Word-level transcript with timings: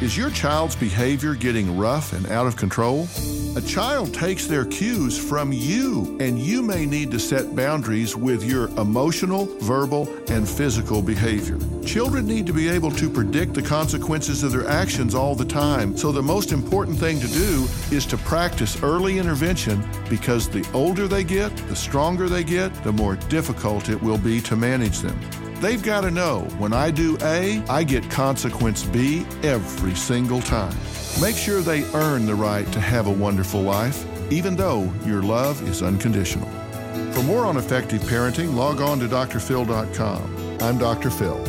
Is 0.00 0.16
your 0.16 0.30
child's 0.30 0.76
behavior 0.76 1.34
getting 1.34 1.76
rough 1.76 2.14
and 2.14 2.26
out 2.28 2.46
of 2.46 2.56
control? 2.56 3.06
A 3.54 3.60
child 3.60 4.14
takes 4.14 4.46
their 4.46 4.64
cues 4.64 5.18
from 5.18 5.52
you, 5.52 6.16
and 6.18 6.38
you 6.38 6.62
may 6.62 6.86
need 6.86 7.10
to 7.10 7.18
set 7.18 7.54
boundaries 7.54 8.16
with 8.16 8.42
your 8.42 8.68
emotional, 8.78 9.44
verbal, 9.60 10.08
and 10.30 10.48
physical 10.48 11.02
behavior. 11.02 11.58
Children 11.84 12.26
need 12.26 12.46
to 12.46 12.54
be 12.54 12.66
able 12.70 12.90
to 12.92 13.10
predict 13.10 13.52
the 13.52 13.60
consequences 13.60 14.42
of 14.42 14.52
their 14.52 14.66
actions 14.66 15.14
all 15.14 15.34
the 15.34 15.44
time, 15.44 15.94
so 15.94 16.10
the 16.10 16.22
most 16.22 16.50
important 16.50 16.98
thing 16.98 17.20
to 17.20 17.28
do 17.28 17.66
is 17.94 18.06
to 18.06 18.16
practice 18.16 18.82
early 18.82 19.18
intervention 19.18 19.86
because 20.08 20.48
the 20.48 20.66
older 20.72 21.08
they 21.08 21.24
get, 21.24 21.54
the 21.68 21.76
stronger 21.76 22.26
they 22.26 22.42
get, 22.42 22.72
the 22.84 22.92
more 22.92 23.16
difficult 23.28 23.90
it 23.90 24.02
will 24.02 24.16
be 24.16 24.40
to 24.40 24.56
manage 24.56 25.00
them. 25.00 25.20
They've 25.60 25.82
got 25.82 26.00
to 26.02 26.10
know 26.10 26.40
when 26.56 26.72
I 26.72 26.90
do 26.90 27.18
A, 27.20 27.62
I 27.68 27.84
get 27.84 28.10
consequence 28.10 28.82
B 28.82 29.26
every 29.42 29.94
single 29.94 30.40
time. 30.40 30.74
Make 31.20 31.36
sure 31.36 31.60
they 31.60 31.84
earn 31.92 32.24
the 32.24 32.34
right 32.34 32.70
to 32.72 32.80
have 32.80 33.06
a 33.06 33.12
wonderful 33.12 33.60
life, 33.60 34.06
even 34.32 34.56
though 34.56 34.90
your 35.04 35.22
love 35.22 35.62
is 35.68 35.82
unconditional. 35.82 36.48
For 37.12 37.22
more 37.22 37.44
on 37.44 37.58
effective 37.58 38.00
parenting, 38.02 38.54
log 38.54 38.80
on 38.80 39.00
to 39.00 39.06
drphil.com. 39.06 40.56
I'm 40.62 40.78
Dr. 40.78 41.10
Phil. 41.10 41.44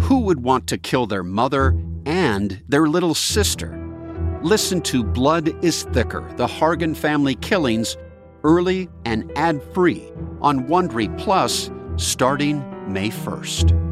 Who 0.00 0.20
would 0.20 0.42
want 0.42 0.66
to 0.66 0.76
kill 0.76 1.06
their 1.06 1.22
mother 1.22 1.74
and 2.04 2.62
their 2.68 2.88
little 2.88 3.14
sister? 3.14 3.74
Listen 4.42 4.82
to 4.82 5.02
Blood 5.02 5.64
is 5.64 5.84
Thicker 5.84 6.30
The 6.36 6.46
Hargan 6.46 6.94
Family 6.94 7.36
Killings 7.36 7.96
early 8.44 8.90
and 9.06 9.32
ad 9.34 9.62
free 9.72 10.12
on 10.42 10.66
Wondery 10.68 11.16
Plus 11.18 11.70
starting 11.96 12.62
May 12.88 13.10
1st. 13.10 13.87